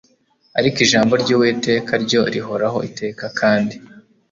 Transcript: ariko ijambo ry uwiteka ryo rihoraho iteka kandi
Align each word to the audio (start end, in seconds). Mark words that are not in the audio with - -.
ariko 0.59 0.77
ijambo 0.85 1.13
ry 1.21 1.29
uwiteka 1.35 1.91
ryo 2.03 2.21
rihoraho 2.33 2.77
iteka 2.89 3.25
kandi 3.39 3.75